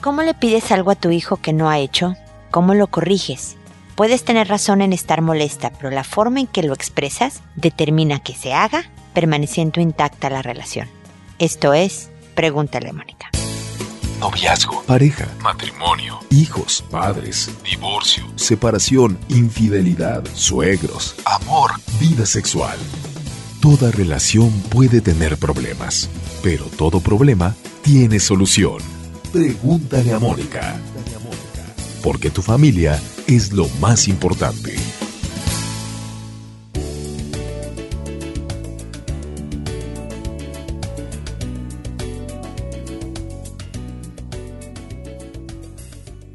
[0.00, 2.16] ¿Cómo le pides algo a tu hijo que no ha hecho?
[2.50, 3.56] ¿Cómo lo corriges?
[3.96, 8.34] Puedes tener razón en estar molesta, pero la forma en que lo expresas determina que
[8.34, 10.88] se haga permaneciendo intacta la relación.
[11.38, 13.28] Esto es, pregúntale, Mónica.
[14.20, 22.78] Noviazgo, pareja, matrimonio, hijos, padres, divorcio, separación, infidelidad, suegros, amor, vida sexual.
[23.60, 26.08] Toda relación puede tener problemas,
[26.42, 28.99] pero todo problema tiene solución.
[29.32, 30.76] Pregúntale a Mónica.
[32.02, 34.74] Porque tu familia es lo más importante.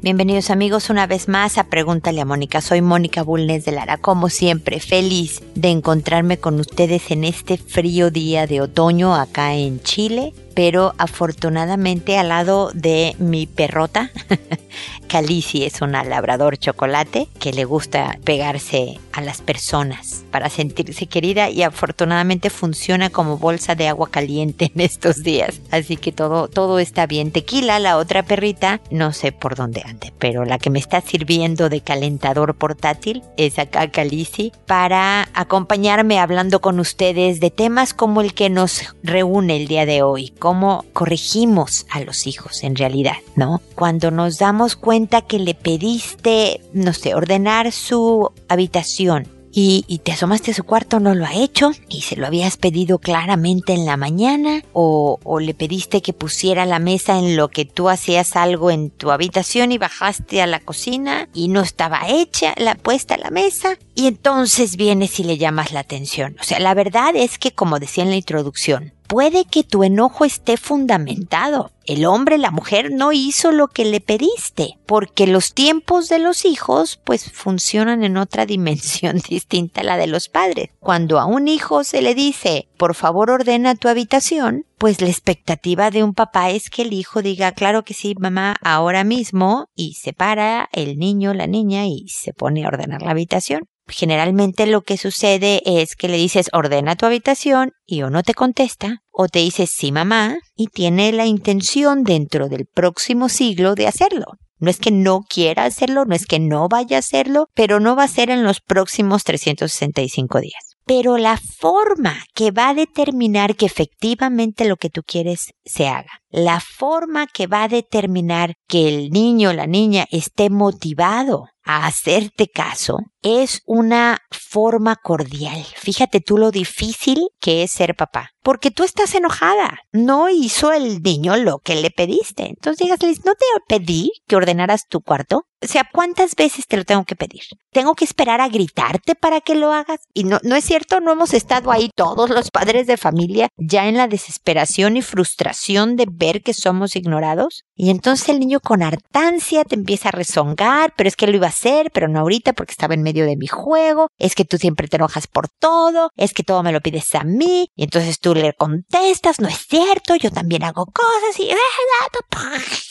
[0.00, 2.62] Bienvenidos amigos una vez más a Pregúntale a Mónica.
[2.62, 8.10] Soy Mónica Bulnes de Lara, como siempre, feliz de encontrarme con ustedes en este frío
[8.10, 14.10] día de otoño acá en Chile pero afortunadamente al lado de mi perrota,
[15.06, 21.50] Calici es una labrador chocolate que le gusta pegarse a las personas para sentirse querida
[21.50, 25.60] y afortunadamente funciona como bolsa de agua caliente en estos días.
[25.70, 27.32] Así que todo, todo está bien.
[27.32, 31.68] Tequila, la otra perrita, no sé por dónde ande, pero la que me está sirviendo
[31.68, 38.34] de calentador portátil es acá Calici para acompañarme hablando con ustedes de temas como el
[38.34, 43.60] que nos reúne el día de hoy cómo corregimos a los hijos en realidad, ¿no?
[43.74, 50.52] Cuando nos damos cuenta que le pediste, no sé, ordenar su habitación y, te asomaste
[50.52, 53.96] a su cuarto, no lo ha hecho y se lo habías pedido claramente en la
[53.96, 58.90] mañana o, le pediste que pusiera la mesa en lo que tú hacías algo en
[58.90, 63.78] tu habitación y bajaste a la cocina y no estaba hecha la puesta la mesa
[63.96, 66.36] y entonces vienes y le llamas la atención.
[66.38, 70.24] O sea, la verdad es que como decía en la introducción, puede que tu enojo
[70.24, 71.70] esté fundamentado.
[71.84, 76.44] El hombre, la mujer no hizo lo que le pediste, porque los tiempos de los
[76.44, 80.70] hijos pues funcionan en otra dimensión distinta a la de los padres.
[80.80, 85.90] Cuando a un hijo se le dice, por favor ordena tu habitación, pues la expectativa
[85.90, 89.94] de un papá es que el hijo diga, claro que sí, mamá, ahora mismo, y
[89.94, 93.62] se para el niño, la niña, y se pone a ordenar la habitación.
[93.88, 98.34] Generalmente lo que sucede es que le dices ordena tu habitación y o no te
[98.34, 103.86] contesta o te dice sí mamá y tiene la intención dentro del próximo siglo de
[103.86, 104.26] hacerlo.
[104.58, 107.94] No es que no quiera hacerlo, no es que no vaya a hacerlo, pero no
[107.94, 110.76] va a ser en los próximos 365 días.
[110.86, 116.22] Pero la forma que va a determinar que efectivamente lo que tú quieres se haga,
[116.30, 121.86] la forma que va a determinar que el niño o la niña esté motivado a
[121.86, 125.66] hacerte caso es una forma cordial.
[125.76, 128.30] Fíjate tú lo difícil que es ser papá.
[128.40, 129.80] Porque tú estás enojada.
[129.90, 132.46] No hizo el niño lo que le pediste.
[132.46, 135.48] Entonces dígasle, ¿no te pedí que ordenaras tu cuarto?
[135.60, 137.42] O sea, ¿cuántas veces te lo tengo que pedir?
[137.72, 140.00] ¿Tengo que esperar a gritarte para que lo hagas?
[140.14, 143.88] Y no, no es cierto, no hemos estado ahí todos los padres de familia ya
[143.88, 147.64] en la desesperación y frustración de ver que somos ignorados.
[147.74, 151.48] Y entonces el niño con hartancia te empieza a rezongar, pero es que lo iba
[151.48, 154.58] a hacer, pero no ahorita porque estaba en medio de mi juego, es que tú
[154.58, 158.20] siempre te enojas por todo, es que todo me lo pides a mí, y entonces
[158.20, 161.48] tú le contestas, no es cierto, yo también hago cosas y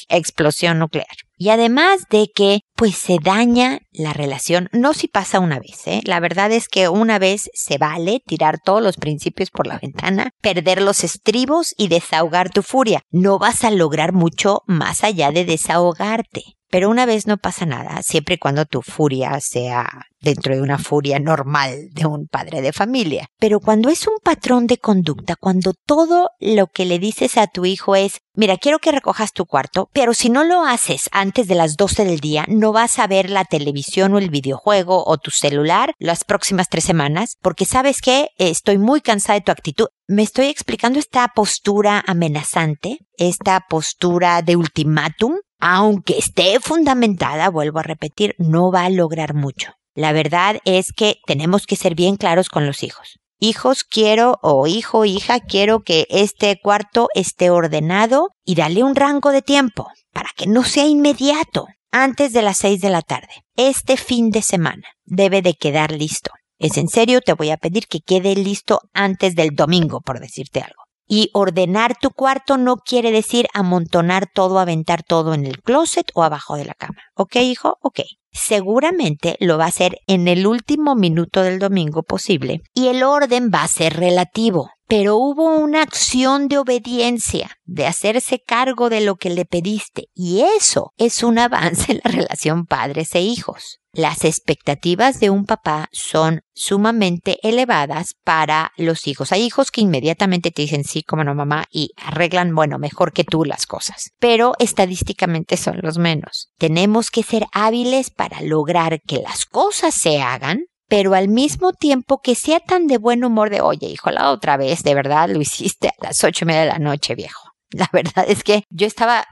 [0.09, 1.07] explosión nuclear.
[1.37, 6.01] Y además de que pues se daña la relación, no si pasa una vez, ¿eh?
[6.05, 10.31] La verdad es que una vez se vale tirar todos los principios por la ventana,
[10.41, 13.01] perder los estribos y desahogar tu furia.
[13.11, 16.43] No vas a lograr mucho más allá de desahogarte.
[16.75, 20.77] Pero una vez no pasa nada, siempre y cuando tu furia sea dentro de una
[20.77, 23.27] furia normal de un padre de familia.
[23.39, 27.65] Pero cuando es un patrón de conducta, cuando todo lo que le dices a tu
[27.65, 31.55] hijo es, mira, quiero que recojas tu cuarto, pero si no lo haces antes de
[31.55, 35.31] las 12 del día, no vas a ver la televisión o el videojuego o tu
[35.31, 39.87] celular las próximas tres semanas, porque sabes que estoy muy cansada de tu actitud.
[40.07, 45.35] Me estoy explicando esta postura amenazante, esta postura de ultimátum,
[45.67, 49.71] aunque esté fundamentada, vuelvo a repetir, no va a lograr mucho.
[49.95, 53.17] La verdad es que tenemos que ser bien claros con los hijos.
[53.39, 59.31] Hijos quiero o hijo, hija, quiero que este cuarto esté ordenado y dale un rango
[59.31, 63.33] de tiempo para que no sea inmediato, antes de las seis de la tarde.
[63.55, 66.29] Este fin de semana debe de quedar listo.
[66.59, 70.61] Es en serio, te voy a pedir que quede listo antes del domingo, por decirte
[70.61, 70.84] algo.
[71.07, 76.23] Y ordenar tu cuarto no quiere decir amontonar todo, aventar todo en el closet o
[76.23, 77.01] abajo de la cama.
[77.15, 77.77] ¿Ok, hijo?
[77.81, 78.01] Ok.
[78.31, 83.49] Seguramente lo va a hacer en el último minuto del domingo posible y el orden
[83.53, 84.71] va a ser relativo.
[84.87, 90.41] Pero hubo una acción de obediencia, de hacerse cargo de lo que le pediste, y
[90.41, 93.79] eso es un avance en la relación padres e hijos.
[93.95, 99.31] Las expectativas de un papá son sumamente elevadas para los hijos.
[99.31, 103.23] Hay hijos que inmediatamente te dicen sí, como no, mamá, y arreglan, bueno, mejor que
[103.23, 104.11] tú las cosas.
[104.19, 106.49] Pero estadísticamente son los menos.
[106.57, 112.19] Tenemos que ser hábiles para lograr que las cosas se hagan pero al mismo tiempo
[112.21, 115.41] que sea tan de buen humor de, oye, hijo, la otra vez, de verdad lo
[115.41, 117.55] hiciste a las ocho y media de la noche, viejo.
[117.71, 119.25] La verdad es que yo estaba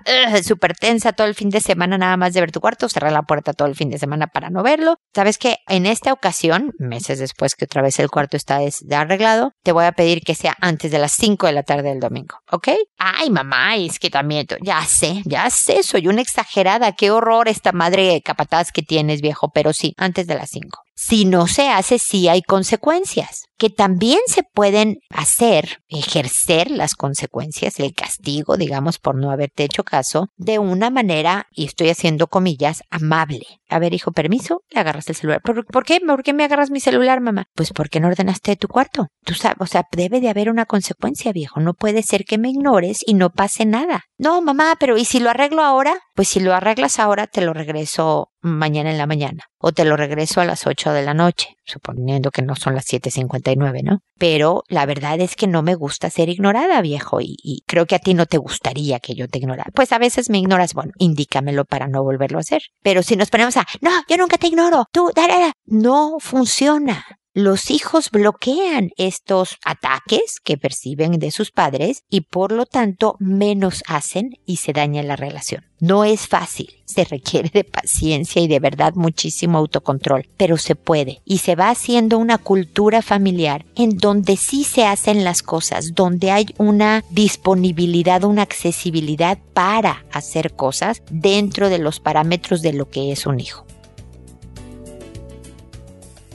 [0.43, 3.21] súper tensa todo el fin de semana nada más de ver tu cuarto, cerré la
[3.23, 4.95] puerta todo el fin de semana para no verlo.
[5.13, 8.59] Sabes que en esta ocasión, meses después que otra vez el cuarto está
[8.91, 11.99] arreglado, te voy a pedir que sea antes de las 5 de la tarde del
[11.99, 12.69] domingo, ¿ok?
[12.97, 17.71] Ay, mamá, es que también, ya sé, ya sé, soy una exagerada, qué horror esta
[17.71, 20.82] madre capataz que tienes, viejo, pero sí, antes de las 5.
[20.95, 27.79] Si no se hace, sí hay consecuencias, que también se pueden hacer, ejercer las consecuencias,
[27.79, 32.83] el castigo, digamos, por no haberte hecho caso, de una manera, y estoy haciendo comillas,
[32.89, 33.45] amable.
[33.69, 35.41] A ver, hijo, permiso, le agarras el celular.
[35.41, 36.01] ¿Por, qué?
[36.05, 37.45] ¿Por qué me agarras mi celular, mamá?
[37.55, 39.07] Pues porque no ordenaste tu cuarto.
[39.23, 41.61] Tú sabes, o sea, debe de haber una consecuencia, viejo.
[41.61, 44.01] No puede ser que me ignores y no pase nada.
[44.17, 46.01] No, mamá, pero ¿y si lo arreglo ahora?
[46.15, 49.95] Pues si lo arreglas ahora, te lo regreso mañana en la mañana o te lo
[49.95, 53.99] regreso a las 8 de la noche, suponiendo que no son las 7.59, ¿no?
[54.17, 57.99] Pero la verdad es que no me gusta ser ignorada, viejo, y, creo que a
[57.99, 59.71] ti no te gustaría que yo te ignorara.
[59.73, 62.61] Pues a veces me ignoras, bueno, indícamelo para no volverlo a hacer.
[62.81, 65.23] Pero si nos ponemos a, no, yo nunca te ignoro, tú, da,
[65.65, 72.67] no funciona los hijos bloquean estos ataques que perciben de sus padres y por lo
[72.67, 75.65] tanto menos hacen y se daña la relación.
[75.79, 81.21] No es fácil, se requiere de paciencia y de verdad muchísimo autocontrol, pero se puede
[81.25, 86.29] y se va haciendo una cultura familiar en donde sí se hacen las cosas, donde
[86.29, 93.11] hay una disponibilidad, una accesibilidad para hacer cosas dentro de los parámetros de lo que
[93.11, 93.65] es un hijo.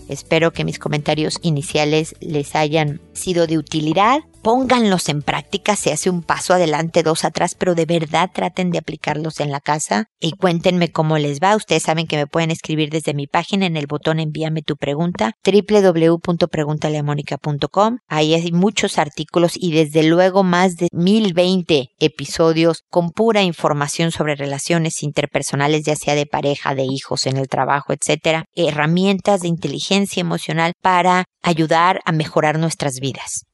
[0.09, 6.11] Espero que mis comentarios iniciales les hayan sido de utilidad pónganlos en práctica, se hace
[6.11, 10.33] un paso adelante, dos atrás, pero de verdad traten de aplicarlos en la casa y
[10.33, 11.55] cuéntenme cómo les va.
[11.55, 15.33] Ustedes saben que me pueden escribir desde mi página en el botón envíame tu pregunta,
[15.45, 17.99] www.preguntaleamónica.com.
[18.09, 24.35] Ahí hay muchos artículos y desde luego más de 1020 episodios con pura información sobre
[24.35, 28.47] relaciones interpersonales, ya sea de pareja, de hijos, en el trabajo, etcétera.
[28.55, 33.08] Herramientas de inteligencia emocional para ayudar a mejorar nuestras vidas.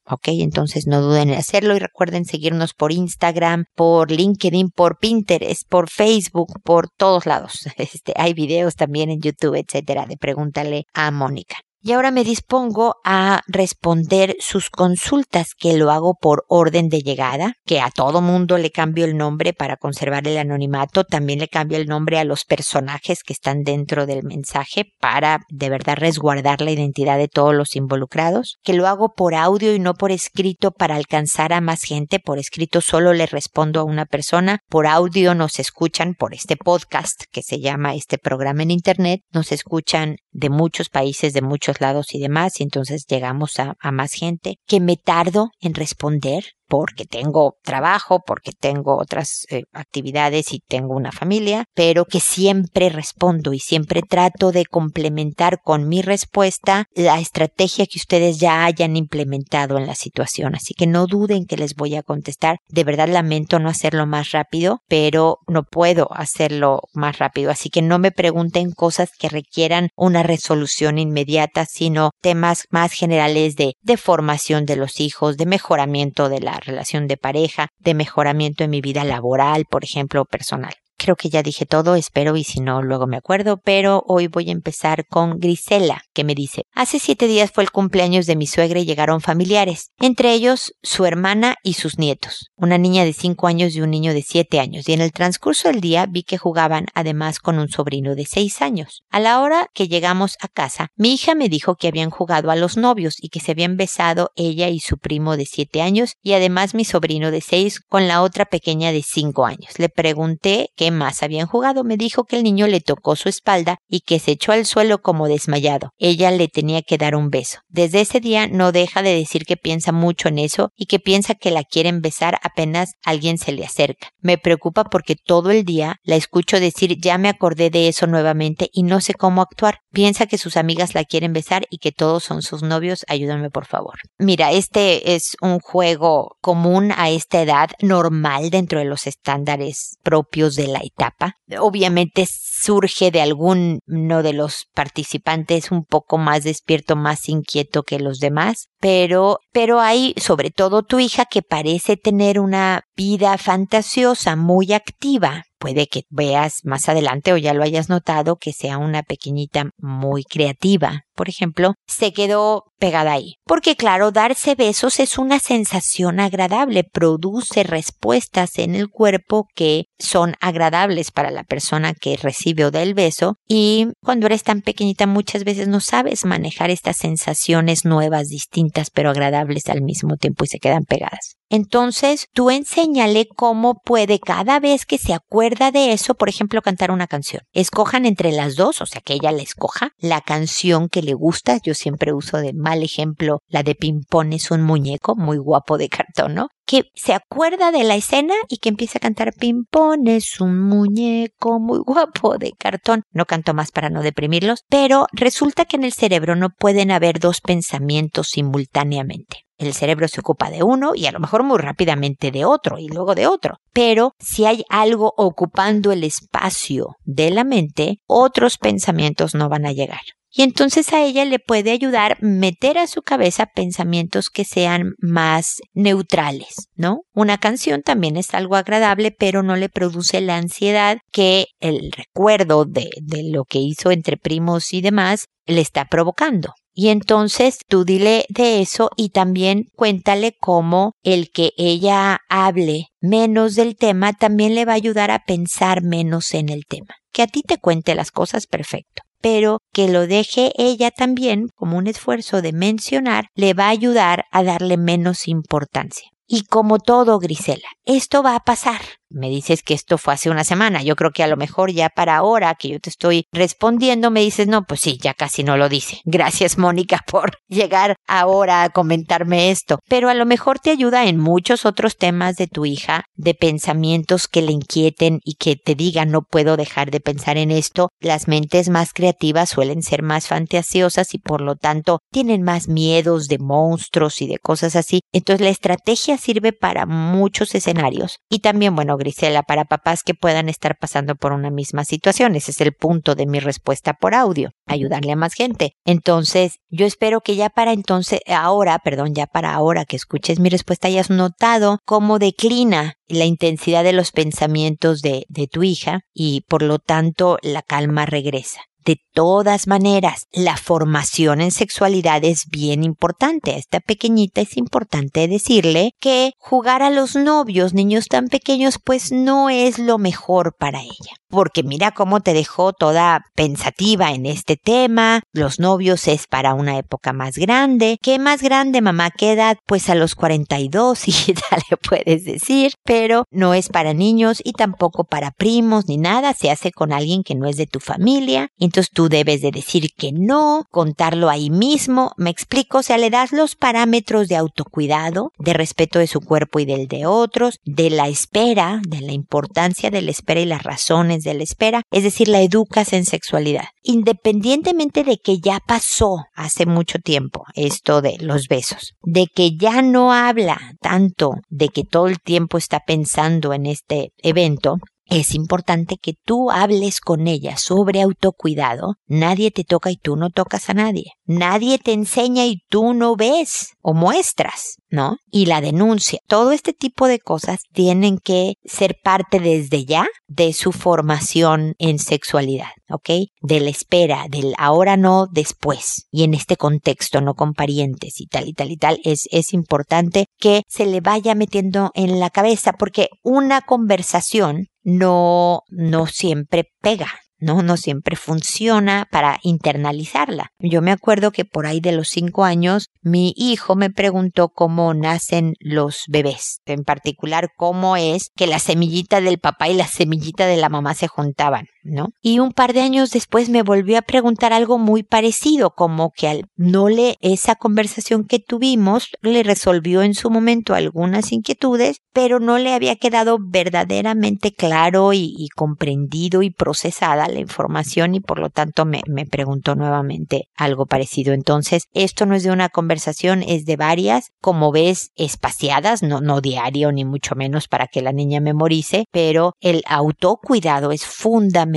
[0.06, 5.66] Ok, entonces no duden en hacerlo y recuerden seguirnos por Instagram, por LinkedIn, por Pinterest,
[5.68, 7.66] por Facebook, por todos lados.
[7.76, 11.56] Este, hay videos también en YouTube, etcétera, de Pregúntale a Mónica.
[11.86, 17.56] Y ahora me dispongo a responder sus consultas, que lo hago por orden de llegada,
[17.66, 21.76] que a todo mundo le cambio el nombre para conservar el anonimato, también le cambio
[21.76, 26.70] el nombre a los personajes que están dentro del mensaje para de verdad resguardar la
[26.70, 30.96] identidad de todos los involucrados, que lo hago por audio y no por escrito para
[30.96, 35.58] alcanzar a más gente, por escrito solo le respondo a una persona, por audio nos
[35.58, 40.88] escuchan por este podcast que se llama este programa en internet, nos escuchan de muchos
[40.88, 45.50] países, de muchos lados y demás, y entonces llegamos a, más gente, que me tardo
[45.60, 46.44] en responder
[46.74, 52.88] porque tengo trabajo, porque tengo otras eh, actividades y tengo una familia, pero que siempre
[52.88, 58.96] respondo y siempre trato de complementar con mi respuesta la estrategia que ustedes ya hayan
[58.96, 60.56] implementado en la situación.
[60.56, 62.56] Así que no duden que les voy a contestar.
[62.68, 67.52] De verdad lamento no hacerlo más rápido, pero no puedo hacerlo más rápido.
[67.52, 73.54] Así que no me pregunten cosas que requieran una resolución inmediata, sino temas más generales
[73.54, 78.64] de, de formación de los hijos, de mejoramiento de la relación de pareja, de mejoramiento
[78.64, 80.74] en mi vida laboral, por ejemplo, personal.
[81.04, 84.48] Creo que ya dije todo, espero y si no, luego me acuerdo, pero hoy voy
[84.48, 88.46] a empezar con Grisela, que me dice, hace siete días fue el cumpleaños de mi
[88.46, 93.48] suegra y llegaron familiares, entre ellos su hermana y sus nietos, una niña de cinco
[93.48, 96.38] años y un niño de siete años, y en el transcurso del día vi que
[96.38, 99.02] jugaban además con un sobrino de seis años.
[99.10, 102.56] A la hora que llegamos a casa, mi hija me dijo que habían jugado a
[102.56, 106.32] los novios y que se habían besado ella y su primo de siete años y
[106.32, 109.78] además mi sobrino de seis con la otra pequeña de cinco años.
[109.78, 111.84] Le pregunté qué más habían jugado.
[111.84, 115.02] Me dijo que el niño le tocó su espalda y que se echó al suelo
[115.02, 115.90] como desmayado.
[115.98, 117.58] Ella le tenía que dar un beso.
[117.68, 121.34] Desde ese día no deja de decir que piensa mucho en eso y que piensa
[121.34, 124.08] que la quieren besar apenas alguien se le acerca.
[124.20, 128.70] Me preocupa porque todo el día la escucho decir ya me acordé de eso nuevamente
[128.72, 129.80] y no sé cómo actuar.
[129.92, 133.04] Piensa que sus amigas la quieren besar y que todos son sus novios.
[133.08, 133.94] Ayúdame por favor.
[134.18, 140.54] Mira, este es un juego común a esta edad, normal dentro de los estándares propios
[140.54, 141.36] de etapa.
[141.58, 148.18] Obviamente surge de alguno de los participantes un poco más despierto, más inquieto que los
[148.18, 154.74] demás, pero, pero hay sobre todo tu hija que parece tener una vida fantasiosa, muy
[154.74, 155.44] activa.
[155.58, 160.22] Puede que veas más adelante o ya lo hayas notado que sea una pequeñita muy
[160.22, 161.04] creativa.
[161.14, 163.36] Por ejemplo, se quedó pegada ahí.
[163.46, 170.34] Porque claro, darse besos es una sensación agradable, produce respuestas en el cuerpo que son
[170.40, 175.06] agradables para la persona que recibe o da el beso y cuando eres tan pequeñita
[175.06, 180.48] muchas veces no sabes manejar estas sensaciones nuevas, distintas pero agradables al mismo tiempo y
[180.48, 181.36] se quedan pegadas.
[181.50, 186.90] Entonces, tú enséñale cómo puede cada vez que se acuerda de eso, por ejemplo, cantar
[186.90, 187.42] una canción.
[187.52, 191.58] Escojan entre las dos, o sea, que ella la escoja, la canción que le gusta.
[191.62, 195.88] Yo siempre uso de mal ejemplo la de Pimpón es un muñeco muy guapo de
[195.88, 196.48] cartón, ¿no?
[196.66, 201.60] Que se acuerda de la escena y que empieza a cantar Pimpón es un muñeco
[201.60, 203.02] muy guapo de cartón.
[203.12, 207.20] No canto más para no deprimirlos, pero resulta que en el cerebro no pueden haber
[207.20, 209.43] dos pensamientos simultáneamente.
[209.58, 212.88] El cerebro se ocupa de uno y a lo mejor muy rápidamente de otro y
[212.88, 213.58] luego de otro.
[213.72, 219.72] Pero si hay algo ocupando el espacio de la mente, otros pensamientos no van a
[219.72, 220.00] llegar.
[220.36, 225.60] Y entonces a ella le puede ayudar meter a su cabeza pensamientos que sean más
[225.74, 227.02] neutrales, ¿no?
[227.12, 232.64] Una canción también es algo agradable, pero no le produce la ansiedad que el recuerdo
[232.64, 236.52] de, de lo que hizo entre primos y demás le está provocando.
[236.74, 243.54] Y entonces tú dile de eso y también cuéntale cómo el que ella hable menos
[243.54, 246.96] del tema también le va a ayudar a pensar menos en el tema.
[247.12, 251.78] Que a ti te cuente las cosas perfecto pero que lo deje ella también como
[251.78, 256.10] un esfuerzo de mencionar le va a ayudar a darle menos importancia.
[256.26, 258.82] Y como todo, Grisela, esto va a pasar
[259.14, 260.82] me dices que esto fue hace una semana.
[260.82, 264.20] Yo creo que a lo mejor ya para ahora que yo te estoy respondiendo me
[264.20, 266.00] dices, no, pues sí, ya casi no lo dice.
[266.04, 269.78] Gracias, Mónica, por llegar ahora a comentarme esto.
[269.88, 274.28] Pero a lo mejor te ayuda en muchos otros temas de tu hija, de pensamientos
[274.28, 277.90] que le inquieten y que te digan, no puedo dejar de pensar en esto.
[278.00, 283.28] Las mentes más creativas suelen ser más fantasiosas y por lo tanto tienen más miedos
[283.28, 285.00] de monstruos y de cosas así.
[285.12, 288.18] Entonces la estrategia sirve para muchos escenarios.
[288.28, 292.34] Y también, bueno, Grisela, para papás que puedan estar pasando por una misma situación.
[292.34, 295.74] Ese es el punto de mi respuesta por audio, ayudarle a más gente.
[295.84, 300.48] Entonces, yo espero que ya para entonces, ahora, perdón, ya para ahora que escuches mi
[300.48, 306.42] respuesta hayas notado cómo declina la intensidad de los pensamientos de, de tu hija y
[306.48, 308.62] por lo tanto la calma regresa.
[308.84, 313.52] De todas maneras, la formación en sexualidad es bien importante.
[313.52, 319.10] A esta pequeñita es importante decirle que jugar a los novios, niños tan pequeños, pues
[319.10, 324.56] no es lo mejor para ella porque mira cómo te dejó toda pensativa en este
[324.56, 325.22] tema.
[325.32, 327.98] Los novios es para una época más grande.
[328.00, 329.10] ¿Qué más grande, mamá?
[329.10, 329.56] ¿Qué edad?
[329.66, 334.52] Pues a los 42 y ya le puedes decir, pero no es para niños y
[334.52, 336.34] tampoco para primos ni nada.
[336.34, 338.48] Se hace con alguien que no es de tu familia.
[338.74, 342.10] Entonces tú debes de decir que no, contarlo ahí mismo.
[342.16, 346.58] Me explico, o sea, le das los parámetros de autocuidado, de respeto de su cuerpo
[346.58, 350.64] y del de otros, de la espera, de la importancia de la espera y las
[350.64, 353.66] razones de la espera, es decir, la educas en sexualidad.
[353.84, 359.82] Independientemente de que ya pasó hace mucho tiempo esto de los besos, de que ya
[359.82, 365.96] no habla tanto de que todo el tiempo está pensando en este evento, es importante
[366.00, 368.94] que tú hables con ella sobre autocuidado.
[369.06, 371.12] Nadie te toca y tú no tocas a nadie.
[371.26, 375.18] Nadie te enseña y tú no ves o muestras, ¿no?
[375.30, 376.20] Y la denuncia.
[376.26, 381.98] Todo este tipo de cosas tienen que ser parte desde ya de su formación en
[381.98, 383.10] sexualidad, ¿ok?
[383.40, 386.06] De la espera, del ahora no, después.
[386.10, 389.52] Y en este contexto, no con parientes y tal y tal y tal, es, es
[389.52, 396.70] importante que se le vaya metiendo en la cabeza porque una conversación no, no siempre
[396.80, 397.08] pega.
[397.44, 397.62] ¿no?
[397.62, 400.52] No siempre funciona para internalizarla.
[400.58, 404.94] Yo me acuerdo que por ahí de los cinco años, mi hijo me preguntó cómo
[404.94, 410.46] nacen los bebés, en particular cómo es que la semillita del papá y la semillita
[410.46, 412.08] de la mamá se juntaban, ¿no?
[412.22, 416.28] Y un par de años después me volvió a preguntar algo muy parecido, como que
[416.28, 422.40] al no le esa conversación que tuvimos le resolvió en su momento algunas inquietudes, pero
[422.40, 428.38] no le había quedado verdaderamente claro y, y comprendido y procesada la información y por
[428.38, 431.34] lo tanto me, me preguntó nuevamente algo parecido.
[431.34, 436.40] Entonces, esto no es de una conversación, es de varias, como ves, espaciadas, no, no
[436.40, 441.73] diario ni mucho menos para que la niña memorice, pero el autocuidado es fundamental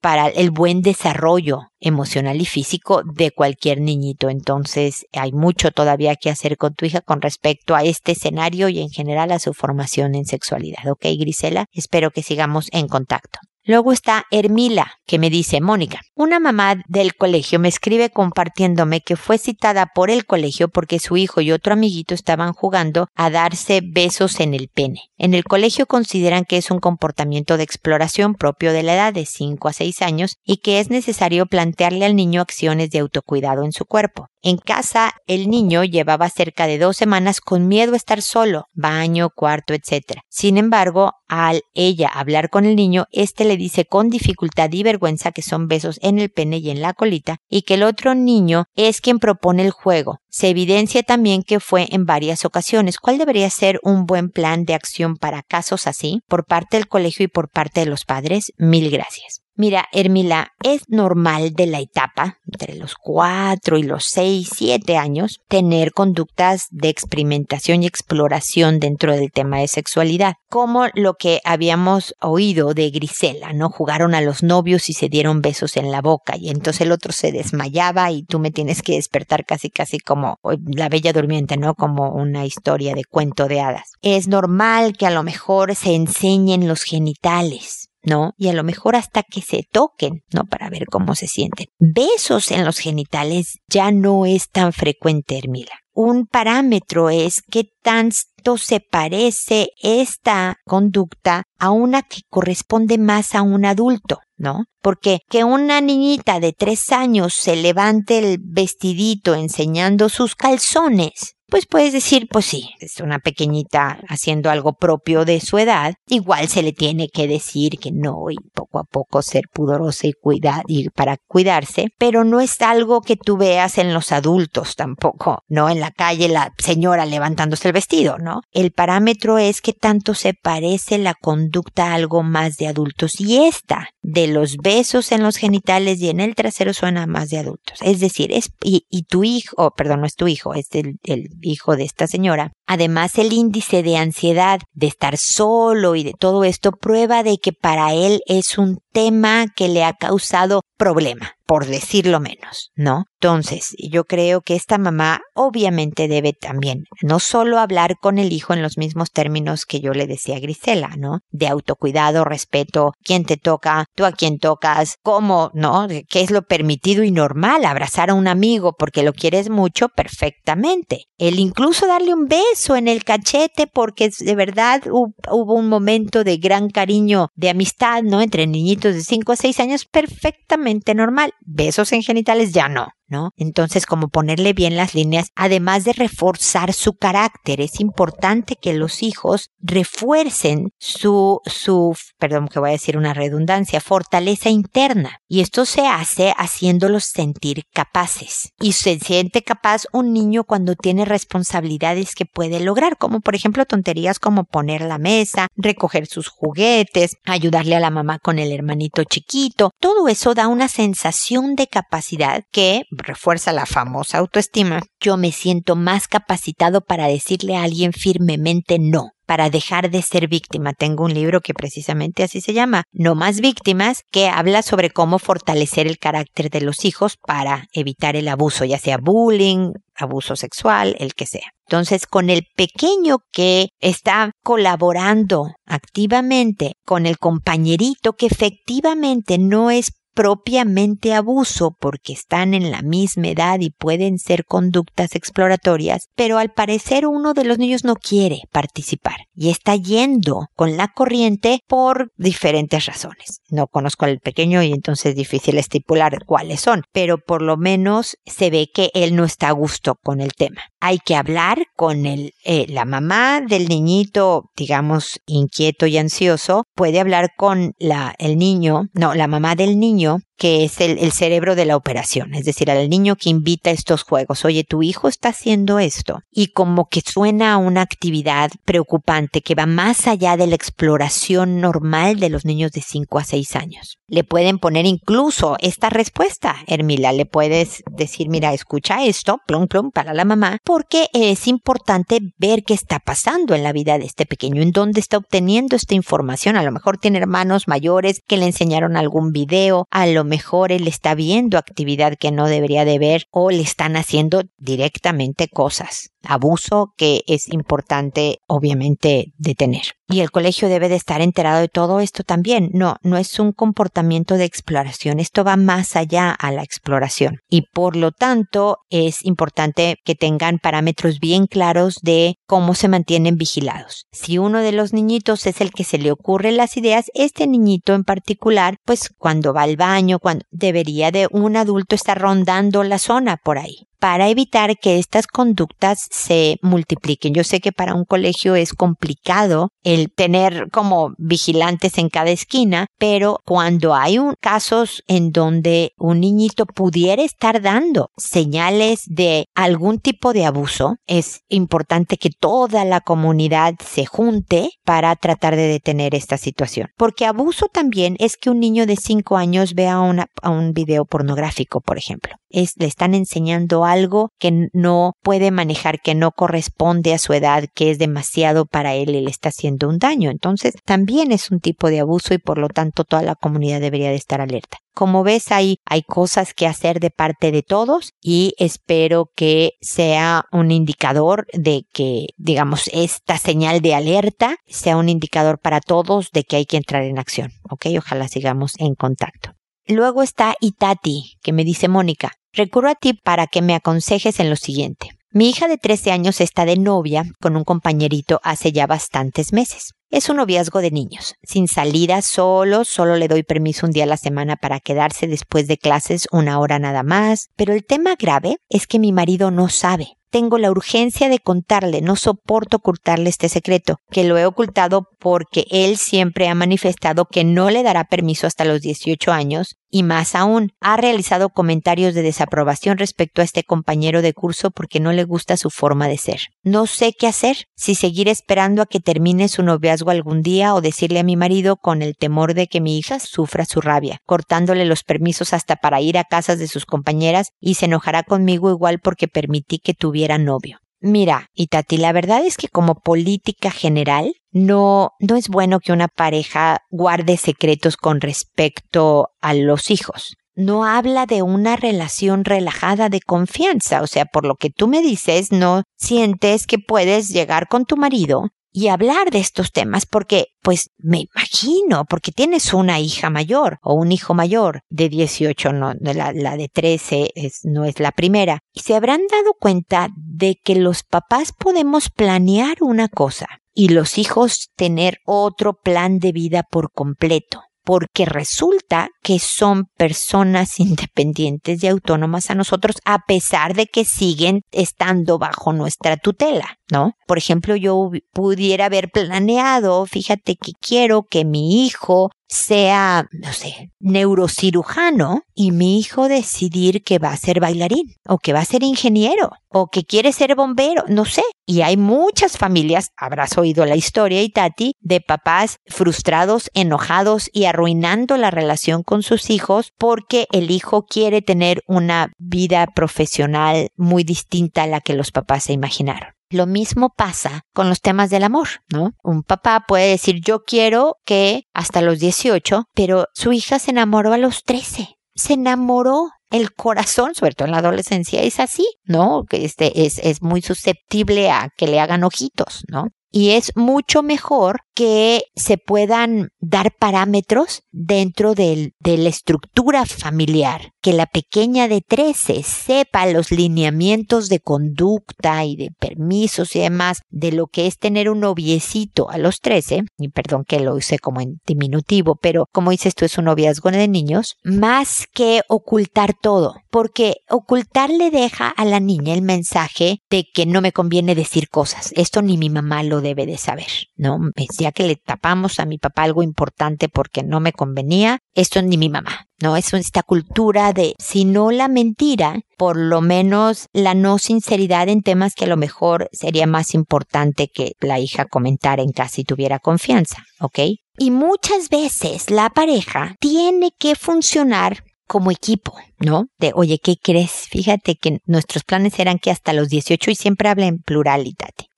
[0.00, 4.28] para el buen desarrollo emocional y físico de cualquier niñito.
[4.28, 8.80] Entonces hay mucho todavía que hacer con tu hija con respecto a este escenario y
[8.80, 10.86] en general a su formación en sexualidad.
[10.90, 13.38] Ok, Grisela, espero que sigamos en contacto.
[13.68, 19.16] Luego está Hermila, que me dice, Mónica, una mamá del colegio me escribe compartiéndome que
[19.16, 23.80] fue citada por el colegio porque su hijo y otro amiguito estaban jugando a darse
[23.84, 25.00] besos en el pene.
[25.18, 29.26] En el colegio consideran que es un comportamiento de exploración propio de la edad de
[29.26, 33.72] 5 a 6 años y que es necesario plantearle al niño acciones de autocuidado en
[33.72, 34.28] su cuerpo.
[34.48, 39.30] En casa, el niño llevaba cerca de dos semanas con miedo a estar solo, baño,
[39.34, 40.20] cuarto, etc.
[40.28, 45.32] Sin embargo, al ella hablar con el niño, éste le dice con dificultad y vergüenza
[45.32, 48.66] que son besos en el pene y en la colita, y que el otro niño
[48.76, 50.20] es quien propone el juego.
[50.36, 52.98] Se evidencia también que fue en varias ocasiones.
[52.98, 57.24] ¿Cuál debería ser un buen plan de acción para casos así por parte del colegio
[57.24, 58.52] y por parte de los padres?
[58.58, 59.40] Mil gracias.
[59.58, 65.40] Mira, Hermila, es normal de la etapa, entre los cuatro y los seis, siete años,
[65.48, 72.14] tener conductas de experimentación y exploración dentro del tema de sexualidad, como lo que habíamos
[72.20, 73.70] oído de Grisela, ¿no?
[73.70, 77.12] Jugaron a los novios y se dieron besos en la boca y entonces el otro
[77.12, 80.25] se desmayaba y tú me tienes que despertar casi casi como
[80.66, 81.74] la bella durmiente, ¿no?
[81.74, 83.92] Como una historia de cuento de hadas.
[84.02, 88.32] Es normal que a lo mejor se enseñen los genitales ¿no?
[88.38, 90.44] Y a lo mejor hasta que se toquen, ¿no?
[90.44, 91.66] Para ver cómo se sienten.
[91.78, 95.72] Besos en los genitales ya no es tan frecuente, Hermila.
[95.92, 103.42] Un parámetro es qué tanto se parece esta conducta a una que corresponde más a
[103.42, 104.64] un adulto, ¿no?
[104.82, 111.66] Porque que una niñita de tres años se levante el vestidito enseñando sus calzones, pues
[111.66, 116.62] puedes decir, pues sí, es una pequeñita haciendo algo propio de su edad, igual se
[116.62, 120.88] le tiene que decir que no y poco a poco ser pudorosa y cuidar y
[120.90, 125.78] para cuidarse, pero no es algo que tú veas en los adultos tampoco, no en
[125.78, 128.40] la calle la señora levantándose el vestido, ¿no?
[128.50, 133.44] El parámetro es que tanto se parece la conducta a algo más de adultos y
[133.44, 137.80] esta de los besos en los genitales y en el trasero suena más de adultos.
[137.82, 141.74] Es decir, es y, tu hijo, oh, perdón, no es tu hijo, es el hijo
[141.74, 142.52] de esta señora.
[142.68, 147.52] Además, el índice de ansiedad, de estar solo y de todo esto prueba de que
[147.52, 153.04] para él es un tema que le ha causado problema, por decirlo menos, ¿no?
[153.20, 158.52] Entonces, yo creo que esta mamá obviamente debe también no solo hablar con el hijo
[158.52, 161.20] en los mismos términos que yo le decía a Grisela, ¿no?
[161.30, 165.86] De autocuidado, respeto, quién te toca, tú a quién tocas, cómo, ¿no?
[166.08, 167.64] ¿Qué es lo permitido y normal?
[167.64, 171.06] Abrazar a un amigo porque lo quieres mucho, perfectamente.
[171.18, 176.36] El incluso darle un beso en el cachete porque de verdad hubo un momento de
[176.36, 178.20] gran cariño, de amistad, ¿no?
[178.20, 181.32] Entre niñitos de 5 a 6 años, perfectamente normal.
[181.40, 182.95] Besos en genitales ya no.
[183.08, 183.30] ¿No?
[183.36, 189.02] Entonces, como ponerle bien las líneas, además de reforzar su carácter, es importante que los
[189.02, 195.20] hijos refuercen su, su, perdón que voy a decir una redundancia, fortaleza interna.
[195.28, 198.50] Y esto se hace haciéndolos sentir capaces.
[198.60, 203.64] Y se siente capaz un niño cuando tiene responsabilidades que puede lograr, como por ejemplo
[203.66, 209.04] tonterías como poner la mesa, recoger sus juguetes, ayudarle a la mamá con el hermanito
[209.04, 209.70] chiquito.
[209.80, 215.76] Todo eso da una sensación de capacidad que refuerza la famosa autoestima, yo me siento
[215.76, 220.72] más capacitado para decirle a alguien firmemente no para dejar de ser víctima.
[220.72, 225.18] Tengo un libro que precisamente así se llama, No más víctimas, que habla sobre cómo
[225.18, 230.96] fortalecer el carácter de los hijos para evitar el abuso, ya sea bullying, abuso sexual,
[230.98, 231.50] el que sea.
[231.68, 239.92] Entonces, con el pequeño que está colaborando activamente con el compañerito que efectivamente no es
[240.16, 246.52] propiamente abuso porque están en la misma edad y pueden ser conductas exploratorias, pero al
[246.52, 252.12] parecer uno de los niños no quiere participar y está yendo con la corriente por
[252.16, 253.42] diferentes razones.
[253.50, 258.16] No conozco al pequeño y entonces es difícil estipular cuáles son, pero por lo menos
[258.24, 260.62] se ve que él no está a gusto con el tema.
[260.80, 267.00] Hay que hablar con el, eh, la mamá del niñito, digamos, inquieto y ansioso, puede
[267.00, 271.54] hablar con la, el niño, no, la mamá del niño año que es el, cerebro
[271.54, 275.08] de la operación, es decir, al niño que invita a estos juegos, oye, tu hijo
[275.08, 280.36] está haciendo esto, y como que suena a una actividad preocupante que va más allá
[280.36, 283.98] de la exploración normal de los niños de 5 a 6 años.
[284.08, 289.90] Le pueden poner incluso esta respuesta, Hermila, le puedes decir, mira, escucha esto, plum plum,
[289.90, 294.26] para la mamá, porque es importante ver qué está pasando en la vida de este
[294.26, 298.46] pequeño, en dónde está obteniendo esta información, a lo mejor tiene hermanos mayores que le
[298.46, 303.26] enseñaron algún video, a lo mejor él está viendo actividad que no debería de ver
[303.30, 309.82] o le están haciendo directamente cosas abuso que es importante obviamente detener.
[310.08, 312.70] Y el colegio debe de estar enterado de todo esto también.
[312.72, 315.18] No, no es un comportamiento de exploración.
[315.18, 317.40] Esto va más allá a la exploración.
[317.48, 323.36] Y por lo tanto es importante que tengan parámetros bien claros de cómo se mantienen
[323.36, 324.06] vigilados.
[324.12, 327.94] Si uno de los niñitos es el que se le ocurre las ideas, este niñito
[327.94, 332.98] en particular, pues cuando va al baño, cuando debería de un adulto estar rondando la
[332.98, 337.34] zona por ahí para evitar que estas conductas se multipliquen.
[337.34, 342.86] Yo sé que para un colegio es complicado el tener como vigilantes en cada esquina,
[342.98, 349.98] pero cuando hay un, casos en donde un niñito pudiera estar dando señales de algún
[349.98, 356.14] tipo de abuso, es importante que toda la comunidad se junte para tratar de detener
[356.14, 356.88] esta situación.
[356.96, 361.80] Porque abuso también es que un niño de 5 años vea una, un video pornográfico,
[361.80, 362.34] por ejemplo.
[362.50, 363.95] Es, le están enseñando algo
[364.38, 369.14] que no puede manejar, que no corresponde a su edad, que es demasiado para él
[369.14, 370.30] y le está haciendo un daño.
[370.30, 374.10] Entonces, también es un tipo de abuso y por lo tanto toda la comunidad debería
[374.10, 374.78] de estar alerta.
[374.94, 380.44] Como ves, hay, hay cosas que hacer de parte de todos y espero que sea
[380.52, 386.44] un indicador de que, digamos, esta señal de alerta sea un indicador para todos de
[386.44, 387.50] que hay que entrar en acción.
[387.70, 387.86] ¿Ok?
[387.98, 389.52] Ojalá sigamos en contacto.
[389.88, 394.50] Luego está Itati, que me dice Mónica, recurro a ti para que me aconsejes en
[394.50, 395.10] lo siguiente.
[395.30, 399.92] Mi hija de 13 años está de novia con un compañerito hace ya bastantes meses.
[400.08, 404.06] Es un noviazgo de niños, sin salida, solo, solo le doy permiso un día a
[404.06, 408.58] la semana para quedarse después de clases una hora nada más, pero el tema grave
[408.68, 413.48] es que mi marido no sabe tengo la urgencia de contarle, no soporto ocultarle este
[413.48, 418.46] secreto, que lo he ocultado porque él siempre ha manifestado que no le dará permiso
[418.46, 423.64] hasta los 18 años y más aún, ha realizado comentarios de desaprobación respecto a este
[423.64, 426.40] compañero de curso porque no le gusta su forma de ser.
[426.62, 430.80] No sé qué hacer, si seguir esperando a que termine su noviazgo algún día o
[430.80, 434.84] decirle a mi marido con el temor de que mi hija sufra su rabia, cortándole
[434.84, 439.00] los permisos hasta para ir a casas de sus compañeras y se enojará conmigo igual
[439.00, 440.78] porque permití que tuviera novio.
[441.00, 446.08] Mira, Itati, la verdad es que como política general, no, no es bueno que una
[446.08, 450.36] pareja guarde secretos con respecto a los hijos.
[450.54, 455.02] No habla de una relación relajada de confianza, o sea, por lo que tú me
[455.02, 460.48] dices, no sientes que puedes llegar con tu marido y hablar de estos temas porque,
[460.60, 465.94] pues me imagino, porque tienes una hija mayor o un hijo mayor de 18, no,
[465.98, 470.56] la, la de 13 es, no es la primera, y se habrán dado cuenta de
[470.62, 476.62] que los papás podemos planear una cosa y los hijos tener otro plan de vida
[476.62, 483.86] por completo porque resulta que son personas independientes y autónomas a nosotros a pesar de
[483.86, 487.14] que siguen estando bajo nuestra tutela, ¿no?
[487.26, 493.90] Por ejemplo, yo pudiera haber planeado, fíjate que quiero que mi hijo sea, no sé,
[493.98, 498.82] neurocirujano y mi hijo decidir que va a ser bailarín o que va a ser
[498.82, 501.42] ingeniero o que quiere ser bombero, no sé.
[501.66, 507.64] Y hay muchas familias, habrás oído la historia, y Tati, de papás frustrados, enojados y
[507.64, 514.22] arruinando la relación con sus hijos porque el hijo quiere tener una vida profesional muy
[514.22, 516.35] distinta a la que los papás se imaginaron.
[516.50, 519.12] Lo mismo pasa con los temas del amor, ¿no?
[519.22, 524.32] Un papá puede decir yo quiero que hasta los 18, pero su hija se enamoró
[524.32, 525.16] a los 13.
[525.34, 529.44] Se enamoró el corazón, sobre todo en la adolescencia, es así, ¿no?
[529.48, 533.08] Que este es, es muy susceptible a que le hagan ojitos, ¿no?
[533.30, 541.12] Y es mucho mejor que se puedan dar parámetros dentro de la estructura familiar, que
[541.12, 547.52] la pequeña de 13 sepa los lineamientos de conducta y de permisos y demás de
[547.52, 551.42] lo que es tener un noviecito a los 13, y perdón que lo hice como
[551.42, 556.76] en diminutivo, pero como dices tú es un noviazgo de niños, más que ocultar todo,
[556.90, 561.68] porque ocultar le deja a la niña el mensaje de que no me conviene decir
[561.68, 564.38] cosas, esto ni mi mamá lo debe de saber, ¿no?
[564.78, 568.96] Ya que le tapamos a mi papá algo importante porque no me convenía, esto ni
[568.96, 569.76] mi mamá, ¿no?
[569.76, 575.22] Es esta cultura de, si no la mentira, por lo menos la no sinceridad en
[575.22, 579.44] temas que a lo mejor sería más importante que la hija comentara en casa y
[579.44, 580.80] tuviera confianza, ¿ok?
[581.18, 586.46] Y muchas veces la pareja tiene que funcionar como equipo, ¿no?
[586.58, 587.68] De, oye, ¿qué crees?
[587.68, 591.54] Fíjate que nuestros planes eran que hasta los 18 y siempre hablen en plural y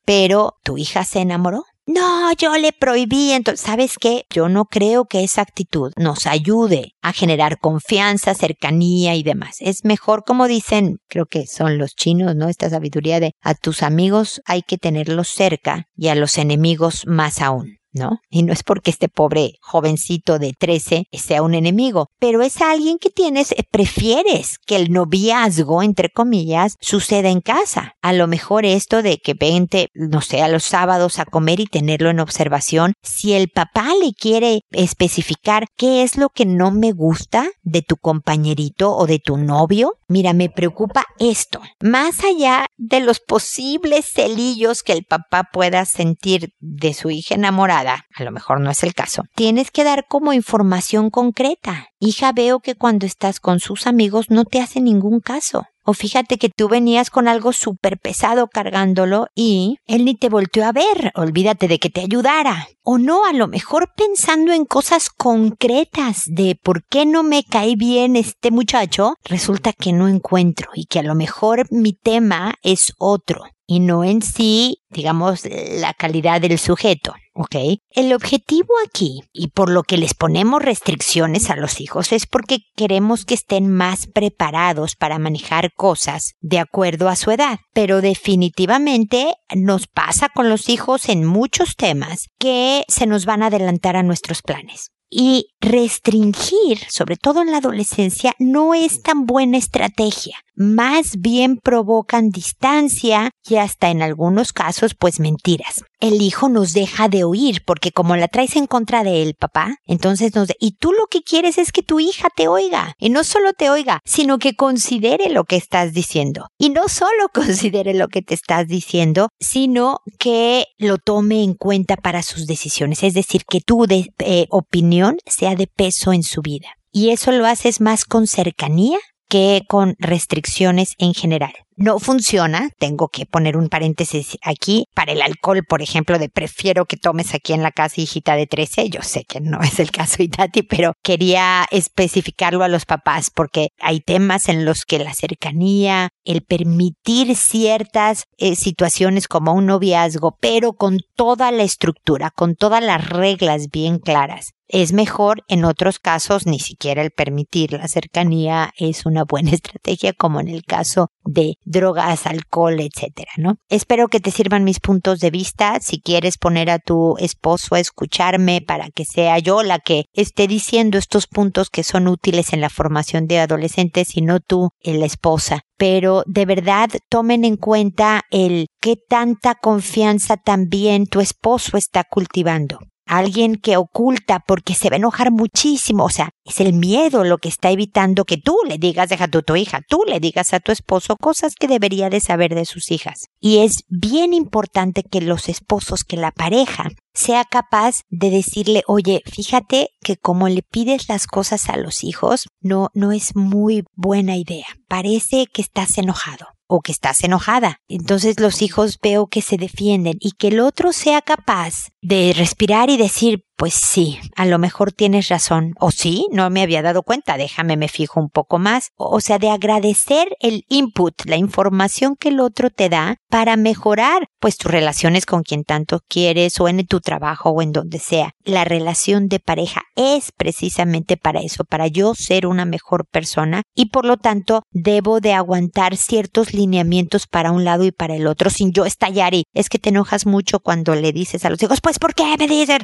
[0.08, 1.64] Pero tu hija se enamoró.
[1.84, 3.32] No, yo le prohibí.
[3.32, 4.24] Entonces, ¿sabes qué?
[4.30, 9.56] Yo no creo que esa actitud nos ayude a generar confianza, cercanía y demás.
[9.60, 12.48] Es mejor, como dicen, creo que son los chinos, ¿no?
[12.48, 17.42] Esta sabiduría de a tus amigos hay que tenerlos cerca y a los enemigos más
[17.42, 17.77] aún.
[17.98, 18.20] ¿No?
[18.30, 22.98] Y no es porque este pobre jovencito de 13 sea un enemigo, pero es alguien
[22.98, 27.92] que tienes, eh, prefieres que el noviazgo, entre comillas, suceda en casa.
[28.02, 31.66] A lo mejor esto de que vente, no sé, a los sábados a comer y
[31.66, 36.92] tenerlo en observación, si el papá le quiere especificar qué es lo que no me
[36.92, 41.60] gusta de tu compañerito o de tu novio, mira, me preocupa esto.
[41.80, 47.87] Más allá de los posibles celillos que el papá pueda sentir de su hija enamorada,
[47.94, 51.88] a lo mejor no es el caso, tienes que dar como información concreta.
[52.00, 55.66] Hija, veo que cuando estás con sus amigos no te hace ningún caso.
[55.90, 60.66] O fíjate que tú venías con algo súper pesado cargándolo y él ni te volteó
[60.66, 61.12] a ver.
[61.14, 62.68] Olvídate de que te ayudara.
[62.82, 67.74] O no, a lo mejor pensando en cosas concretas de por qué no me cae
[67.74, 72.92] bien este muchacho, resulta que no encuentro y que a lo mejor mi tema es
[72.98, 77.14] otro y no en sí, digamos, la calidad del sujeto.
[77.38, 77.78] ¿Ok?
[77.90, 82.58] El objetivo aquí, y por lo que les ponemos restricciones a los hijos, es porque
[82.74, 87.60] queremos que estén más preparados para manejar cosas de acuerdo a su edad.
[87.72, 93.46] Pero definitivamente nos pasa con los hijos en muchos temas que se nos van a
[93.46, 94.90] adelantar a nuestros planes.
[95.08, 100.36] Y restringir, sobre todo en la adolescencia, no es tan buena estrategia.
[100.60, 105.84] Más bien provocan distancia y hasta en algunos casos, pues mentiras.
[106.00, 109.76] El hijo nos deja de oír porque como la traes en contra de él, papá,
[109.86, 110.48] entonces nos...
[110.58, 112.94] Y tú lo que quieres es que tu hija te oiga.
[112.98, 116.48] Y no solo te oiga, sino que considere lo que estás diciendo.
[116.58, 121.94] Y no solo considere lo que te estás diciendo, sino que lo tome en cuenta
[121.94, 123.04] para sus decisiones.
[123.04, 126.66] Es decir, que tu eh, opinión sea de peso en su vida.
[126.90, 131.52] Y eso lo haces más con cercanía que con restricciones en general.
[131.80, 136.86] No funciona, tengo que poner un paréntesis aquí, para el alcohol, por ejemplo, de prefiero
[136.86, 139.92] que tomes aquí en la casa hijita de 13, yo sé que no es el
[139.92, 145.14] caso Itati, pero quería especificarlo a los papás porque hay temas en los que la
[145.14, 152.56] cercanía, el permitir ciertas eh, situaciones como un noviazgo, pero con toda la estructura, con
[152.56, 157.88] todas las reglas bien claras, es mejor, en otros casos ni siquiera el permitir la
[157.88, 163.56] cercanía es una buena estrategia como en el caso de drogas, alcohol, etcétera, ¿no?
[163.68, 165.78] Espero que te sirvan mis puntos de vista.
[165.80, 170.46] Si quieres poner a tu esposo a escucharme para que sea yo la que esté
[170.48, 175.06] diciendo estos puntos que son útiles en la formación de adolescentes y no tú, la
[175.06, 175.60] esposa.
[175.76, 182.80] Pero de verdad tomen en cuenta el qué tanta confianza también tu esposo está cultivando
[183.08, 186.04] alguien que oculta porque se va a enojar muchísimo.
[186.04, 189.42] O sea, es el miedo lo que está evitando que tú le digas, deja tu,
[189.42, 192.90] tu hija, tú le digas a tu esposo cosas que debería de saber de sus
[192.90, 193.26] hijas.
[193.40, 199.22] Y es bien importante que los esposos, que la pareja, sea capaz de decirle, oye,
[199.26, 204.36] fíjate que como le pides las cosas a los hijos, no, no es muy buena
[204.36, 204.66] idea.
[204.86, 207.80] Parece que estás enojado o que estás enojada.
[207.88, 212.88] Entonces los hijos veo que se defienden y que el otro sea capaz de respirar
[212.88, 215.74] y decir, pues sí, a lo mejor tienes razón.
[215.80, 218.92] O sí, no me había dado cuenta, déjame me fijo un poco más.
[218.94, 224.28] O sea, de agradecer el input, la información que el otro te da para mejorar
[224.38, 228.30] pues tus relaciones con quien tanto quieres o en tu trabajo o en donde sea.
[228.44, 233.86] La relación de pareja es precisamente para eso, para yo ser una mejor persona y
[233.86, 238.50] por lo tanto debo de aguantar ciertos lineamientos para un lado y para el otro
[238.50, 241.80] sin yo estallar y es que te enojas mucho cuando le dices a los hijos,
[241.80, 242.82] pues ¿por qué me dicen?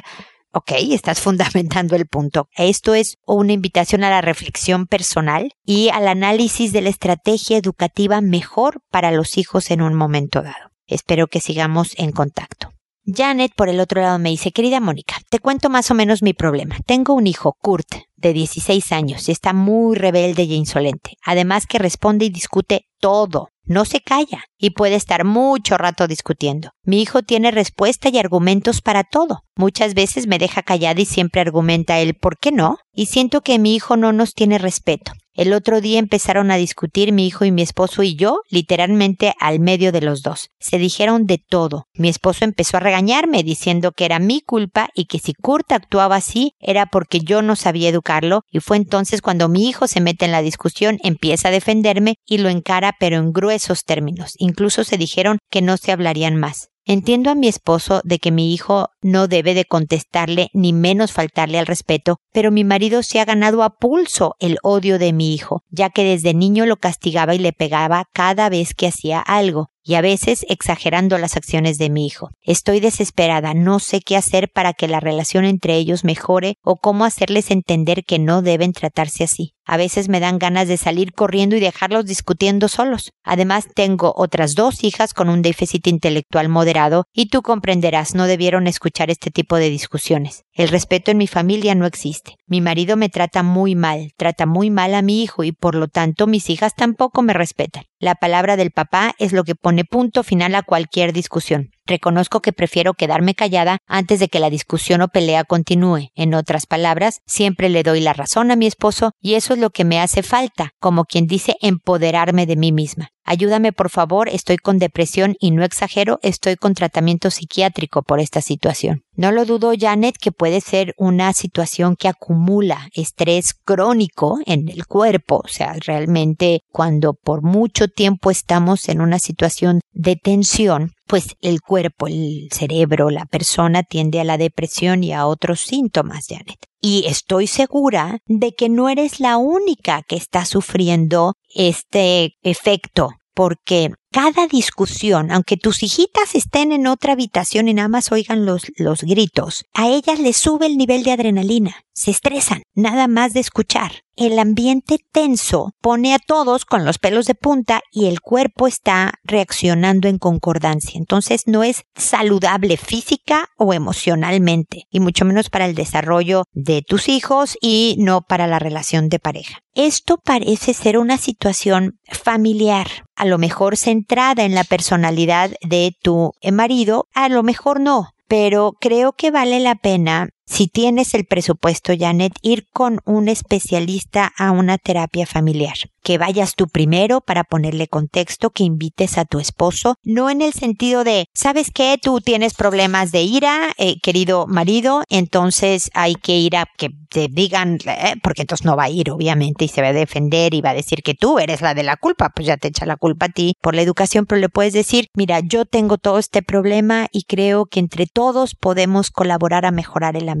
[0.57, 2.47] Ok, estás fundamentando el punto.
[2.55, 8.21] Esto es una invitación a la reflexión personal y al análisis de la estrategia educativa
[8.21, 10.71] mejor para los hijos en un momento dado.
[10.87, 12.71] Espero que sigamos en contacto.
[13.05, 16.31] Janet, por el otro lado, me dice, querida Mónica, te cuento más o menos mi
[16.31, 16.77] problema.
[16.85, 21.17] Tengo un hijo, Kurt, de 16 años, y está muy rebelde y insolente.
[21.25, 23.49] Además que responde y discute todo.
[23.67, 26.69] No se calla y puede estar mucho rato discutiendo.
[26.83, 29.41] Mi hijo tiene respuesta y argumentos para todo.
[29.55, 32.77] Muchas veces me deja callada y siempre argumenta él ¿por qué no?
[32.93, 35.13] Y siento que mi hijo no nos tiene respeto.
[35.35, 39.59] El otro día empezaron a discutir mi hijo y mi esposo y yo, literalmente al
[39.59, 40.49] medio de los dos.
[40.59, 41.87] Se dijeron de todo.
[41.93, 46.15] Mi esposo empezó a regañarme diciendo que era mi culpa y que si Kurt actuaba
[46.15, 50.23] así era porque yo no sabía educarlo y fue entonces cuando mi hijo se mete
[50.23, 54.35] en la discusión, empieza a defenderme y lo encara pero en gruesos términos.
[54.37, 56.69] Incluso se dijeron que no se hablarían más.
[56.87, 61.57] Entiendo a mi esposo de que mi hijo no debe de contestarle ni menos faltarle
[61.57, 65.63] al respeto, pero mi marido se ha ganado a pulso el odio de mi hijo,
[65.71, 69.93] ya que desde niño lo castigaba y le pegaba cada vez que hacía algo, y
[69.93, 72.31] a veces exagerando las acciones de mi hijo.
[72.41, 77.05] Estoy desesperada, no sé qué hacer para que la relación entre ellos mejore o cómo
[77.05, 79.53] hacerles entender que no deben tratarse así.
[79.63, 83.11] A veces me dan ganas de salir corriendo y dejarlos discutiendo solos.
[83.23, 88.65] Además, tengo otras dos hijas con un déficit intelectual moderado y tú comprenderás, no debieron
[88.65, 90.44] escuchar este tipo de discusiones.
[90.55, 92.37] El respeto en mi familia no existe.
[92.47, 95.89] Mi marido me trata muy mal, trata muy mal a mi hijo y por lo
[95.89, 97.83] tanto mis hijas tampoco me respetan.
[97.99, 101.71] La palabra del papá es lo que pone punto final a cualquier discusión.
[101.87, 106.09] Reconozco que prefiero quedarme callada antes de que la discusión o pelea continúe.
[106.15, 109.69] En otras palabras, siempre le doy la razón a mi esposo y eso es lo
[109.69, 113.09] que me hace falta, como quien dice empoderarme de mí misma.
[113.27, 118.39] Ayúdame por favor, estoy con depresión y no exagero, estoy con tratamiento psiquiátrico por esta
[118.39, 119.01] situación.
[119.15, 124.85] No lo dudo, Janet, que puede ser una situación que acumula estrés crónico en el
[124.85, 131.35] cuerpo, o sea, realmente cuando por mucho tiempo estamos en una situación de tensión, pues
[131.41, 136.65] el cuerpo, el cerebro, la persona tiende a la depresión y a otros síntomas, Janet.
[136.81, 143.91] Y estoy segura de que no eres la única que está sufriendo este efecto, porque
[144.15, 149.01] cada discusión, aunque tus hijitas estén en otra habitación y nada más oigan los, los
[149.01, 153.91] gritos, a ellas les sube el nivel de adrenalina, se estresan, nada más de escuchar.
[154.17, 159.15] El ambiente tenso pone a todos con los pelos de punta y el cuerpo está
[159.25, 160.97] reaccionando en concordancia.
[160.97, 167.09] Entonces no es saludable física o emocionalmente, y mucho menos para el desarrollo de tus
[167.09, 169.59] hijos y no para la relación de pareja.
[169.73, 173.75] Esto parece ser una situación familiar, a lo mejor
[174.05, 179.59] centrada en la personalidad de tu marido, a lo mejor no, pero creo que vale
[179.59, 185.75] la pena si tienes el presupuesto, Janet, ir con un especialista a una terapia familiar.
[186.03, 190.53] Que vayas tú primero para ponerle contexto, que invites a tu esposo, no en el
[190.53, 191.97] sentido de, ¿sabes qué?
[191.99, 197.27] Tú tienes problemas de ira, eh, querido marido, entonces hay que ir a que te
[197.27, 200.61] digan, eh, porque entonces no va a ir, obviamente, y se va a defender y
[200.61, 202.97] va a decir que tú eres la de la culpa, pues ya te echa la
[202.97, 206.43] culpa a ti por la educación, pero le puedes decir, mira, yo tengo todo este
[206.43, 210.34] problema y creo que entre todos podemos colaborar a mejorar el ambiente.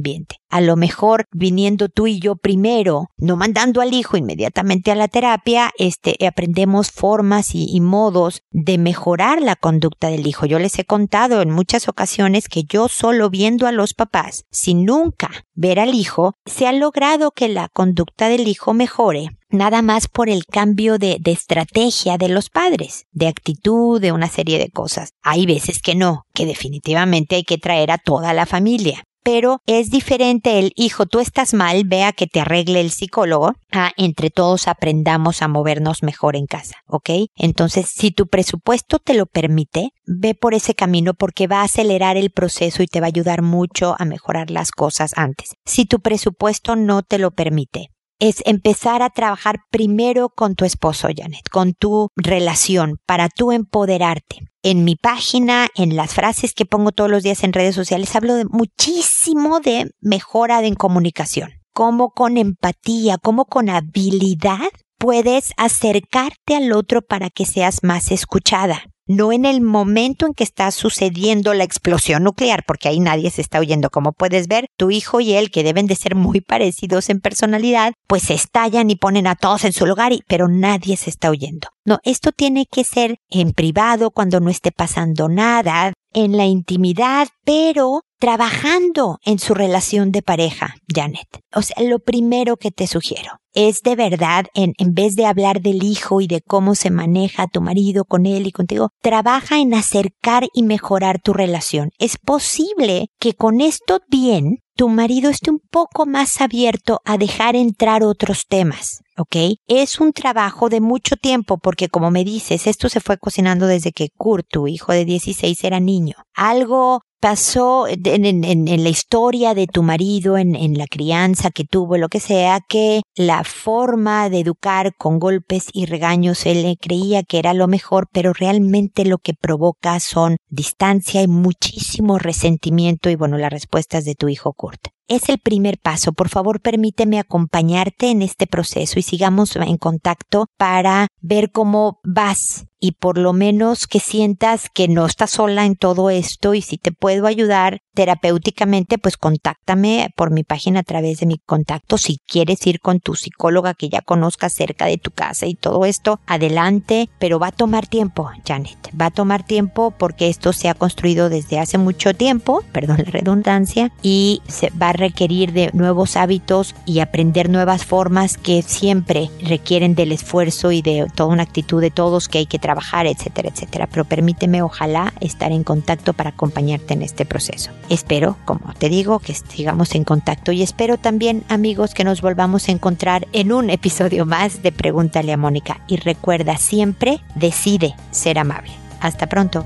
[0.49, 5.07] A lo mejor viniendo tú y yo primero, no mandando al hijo inmediatamente a la
[5.07, 10.45] terapia, este, aprendemos formas y, modos de mejorar la conducta del hijo.
[10.45, 14.85] Yo les he contado en muchas ocasiones que yo solo viendo a los papás, sin
[14.85, 20.07] nunca ver al hijo, se ha logrado que la conducta del hijo mejore nada más
[20.07, 25.11] por el cambio de, estrategia de los padres, de actitud, de una serie de cosas.
[25.21, 29.89] Hay veces que no, que definitivamente hay que traer a toda la familia pero es
[29.89, 34.67] diferente el hijo, tú estás mal, vea que te arregle el psicólogo, a entre todos
[34.67, 37.09] aprendamos a movernos mejor en casa, ¿ok?
[37.35, 42.17] Entonces, si tu presupuesto te lo permite, ve por ese camino porque va a acelerar
[42.17, 45.55] el proceso y te va a ayudar mucho a mejorar las cosas antes.
[45.65, 51.07] Si tu presupuesto no te lo permite, es empezar a trabajar primero con tu esposo,
[51.15, 54.47] Janet, con tu relación, para tú empoderarte.
[54.63, 58.35] En mi página, en las frases que pongo todos los días en redes sociales, hablo
[58.35, 61.51] de muchísimo de mejora en comunicación.
[61.73, 68.83] Cómo con empatía, cómo con habilidad puedes acercarte al otro para que seas más escuchada
[69.07, 73.41] no en el momento en que está sucediendo la explosión nuclear, porque ahí nadie se
[73.41, 73.89] está oyendo.
[73.89, 77.93] Como puedes ver, tu hijo y él, que deben de ser muy parecidos en personalidad,
[78.07, 81.69] pues estallan y ponen a todos en su lugar, pero nadie se está oyendo.
[81.85, 87.27] No, esto tiene que ser en privado, cuando no esté pasando nada, en la intimidad,
[87.43, 91.27] pero trabajando en su relación de pareja, Janet.
[91.53, 95.61] O sea, lo primero que te sugiero es de verdad, en, en vez de hablar
[95.61, 99.73] del hijo y de cómo se maneja tu marido con él y contigo, trabaja en
[99.73, 101.89] acercar y mejorar tu relación.
[101.97, 107.55] Es posible que con esto bien tu marido esté un poco más abierto a dejar
[107.55, 108.99] entrar otros temas.
[109.17, 109.57] ¿ok?
[109.67, 113.91] Es un trabajo de mucho tiempo porque como me dices, esto se fue cocinando desde
[113.91, 116.15] que Kurt, tu hijo de 16, era niño.
[116.33, 122.07] Algo pasó en, la historia de tu marido, en, en, la crianza que tuvo, lo
[122.07, 127.55] que sea, que la forma de educar con golpes y regaños, él creía que era
[127.55, 133.51] lo mejor, pero realmente lo que provoca son distancia y muchísimo resentimiento y bueno, las
[133.51, 136.13] respuestas de tu hijo Kurt es el primer paso.
[136.13, 142.65] Por favor, permíteme acompañarte en este proceso y sigamos en contacto para ver cómo vas
[142.79, 146.77] y por lo menos que sientas que no estás sola en todo esto y si
[146.77, 151.97] te puedo ayudar terapéuticamente, pues contáctame por mi página a través de mi contacto.
[151.97, 155.85] Si quieres ir con tu psicóloga que ya conozcas cerca de tu casa y todo
[155.85, 158.77] esto, adelante, pero va a tomar tiempo, Janet.
[158.99, 163.11] Va a tomar tiempo porque esto se ha construido desde hace mucho tiempo, perdón la
[163.11, 169.29] redundancia, y se va a requerir de nuevos hábitos y aprender nuevas formas que siempre
[169.41, 173.49] requieren del esfuerzo y de toda una actitud de todos que hay que trabajar etcétera,
[173.49, 173.87] etcétera.
[173.87, 177.71] Pero permíteme, ojalá, estar en contacto para acompañarte en este proceso.
[177.89, 182.69] Espero, como te digo, que sigamos en contacto y espero también, amigos, que nos volvamos
[182.69, 185.81] a encontrar en un episodio más de Pregúntale a Mónica.
[185.87, 188.71] Y recuerda siempre, decide ser amable.
[189.01, 189.65] Hasta pronto.